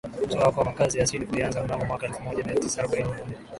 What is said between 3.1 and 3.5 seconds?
na nne